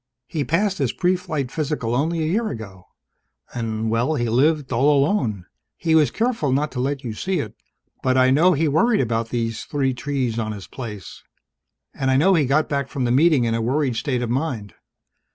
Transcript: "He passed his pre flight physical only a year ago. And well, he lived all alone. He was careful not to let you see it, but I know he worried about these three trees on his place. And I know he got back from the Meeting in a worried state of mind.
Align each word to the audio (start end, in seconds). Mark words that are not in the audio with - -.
"He 0.25 0.43
passed 0.43 0.79
his 0.79 0.93
pre 0.93 1.15
flight 1.15 1.51
physical 1.51 1.93
only 1.93 2.23
a 2.23 2.27
year 2.27 2.49
ago. 2.49 2.87
And 3.53 3.91
well, 3.91 4.15
he 4.15 4.29
lived 4.29 4.71
all 4.71 4.97
alone. 5.05 5.45
He 5.77 5.93
was 5.93 6.09
careful 6.09 6.51
not 6.51 6.71
to 6.71 6.79
let 6.79 7.03
you 7.03 7.13
see 7.13 7.37
it, 7.39 7.53
but 8.01 8.17
I 8.17 8.31
know 8.31 8.53
he 8.53 8.67
worried 8.67 8.99
about 8.99 9.29
these 9.29 9.63
three 9.63 9.93
trees 9.93 10.39
on 10.39 10.53
his 10.53 10.65
place. 10.65 11.21
And 11.93 12.09
I 12.09 12.17
know 12.17 12.33
he 12.33 12.45
got 12.47 12.67
back 12.67 12.87
from 12.87 13.03
the 13.03 13.11
Meeting 13.11 13.43
in 13.43 13.53
a 13.53 13.61
worried 13.61 13.95
state 13.95 14.23
of 14.23 14.31
mind. 14.31 14.73